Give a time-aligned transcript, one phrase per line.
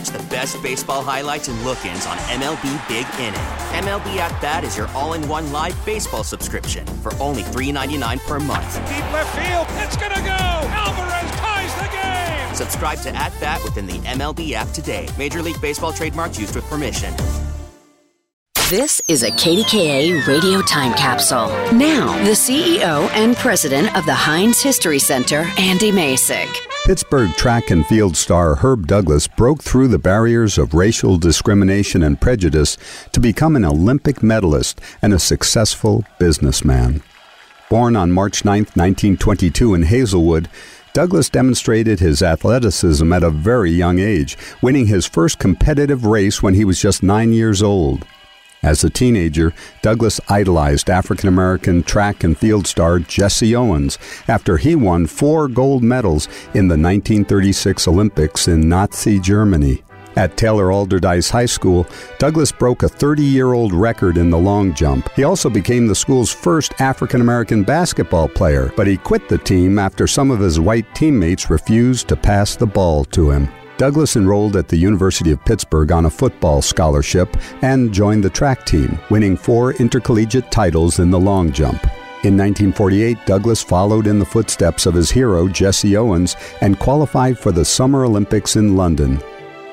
[0.00, 3.34] And watch the best baseball highlights and look-ins on MLB Big Inning.
[3.84, 8.74] MLB At Bat is your all-in-one live baseball subscription for only $3.99 per month.
[8.88, 10.68] Deep left field, it's gonna go.
[10.70, 12.54] Alvarez ties the game.
[12.54, 15.08] Subscribe to At Bat within the MLB app today.
[15.18, 17.14] Major League Baseball trademarks used with permission.
[18.70, 21.48] This is a KDKA radio time capsule.
[21.72, 26.69] Now, the CEO and president of the Heinz History Center, Andy Masich.
[26.86, 32.20] Pittsburgh track and field star Herb Douglas broke through the barriers of racial discrimination and
[32.20, 32.78] prejudice
[33.12, 37.02] to become an Olympic medalist and a successful businessman.
[37.68, 40.48] Born on March 9, 1922, in Hazelwood,
[40.94, 46.54] Douglas demonstrated his athleticism at a very young age, winning his first competitive race when
[46.54, 48.06] he was just nine years old.
[48.62, 54.74] As a teenager, Douglas idolized African American track and field star Jesse Owens after he
[54.74, 59.82] won four gold medals in the 1936 Olympics in Nazi Germany.
[60.16, 61.86] At Taylor Alderdice High School,
[62.18, 65.08] Douglas broke a 30 year old record in the long jump.
[65.14, 69.78] He also became the school's first African American basketball player, but he quit the team
[69.78, 73.48] after some of his white teammates refused to pass the ball to him.
[73.80, 78.66] Douglas enrolled at the University of Pittsburgh on a football scholarship and joined the track
[78.66, 81.82] team, winning four intercollegiate titles in the long jump.
[82.24, 87.52] In 1948, Douglas followed in the footsteps of his hero, Jesse Owens, and qualified for
[87.52, 89.18] the Summer Olympics in London.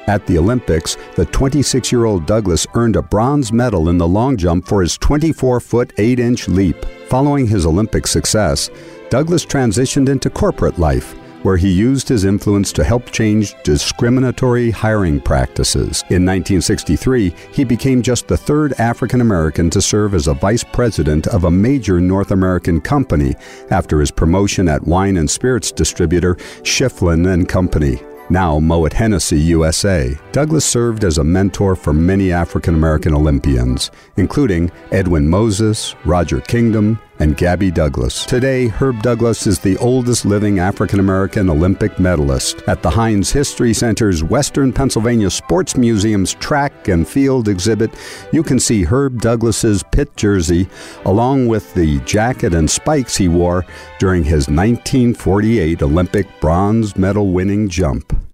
[0.08, 4.38] At the Olympics, the 26 year old Douglas earned a bronze medal in the long
[4.38, 6.78] jump for his 24 foot 8 inch leap.
[7.10, 8.70] Following his Olympic success,
[9.10, 15.20] Douglas transitioned into corporate life where he used his influence to help change discriminatory hiring
[15.20, 16.03] practices.
[16.09, 21.28] In 1963, he became just the third African American to serve as a vice president
[21.28, 23.36] of a major North American company
[23.72, 28.00] after his promotion at wine and spirits distributor Schieffelin and Company
[28.30, 30.18] now Moet Hennessy USA.
[30.31, 37.00] Douglas served as a mentor for many African American Olympians, including Edwin Moses, Roger Kingdom,
[37.20, 38.26] and Gabby Douglas.
[38.26, 42.62] Today, Herb Douglas is the oldest living African American Olympic medalist.
[42.68, 47.92] At the Heinz History Center's Western Pennsylvania Sports Museum's track and field exhibit,
[48.32, 50.68] you can see Herb Douglas's Pitt jersey
[51.06, 53.66] along with the jacket and spikes he wore
[54.00, 58.27] during his 1948 Olympic bronze medal winning jump.